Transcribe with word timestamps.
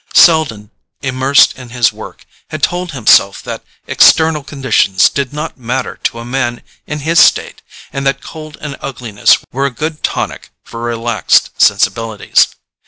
Selden, 0.15 0.71
immersed 1.03 1.53
in 1.59 1.69
his 1.69 1.93
work, 1.93 2.25
had 2.49 2.63
told 2.63 2.91
himself 2.91 3.43
that 3.43 3.63
external 3.85 4.43
conditions 4.43 5.09
did 5.09 5.31
not 5.31 5.59
matter 5.59 5.97
to 6.05 6.17
a 6.17 6.25
man 6.25 6.63
in 6.87 7.01
his 7.01 7.19
state, 7.19 7.61
and 7.93 8.03
that 8.07 8.19
cold 8.19 8.57
and 8.61 8.75
ugliness 8.81 9.37
were 9.51 9.67
a 9.67 9.69
good 9.69 10.01
tonic 10.01 10.49
for 10.63 10.81
relaxed 10.81 11.51
sensibilities. 11.61 12.47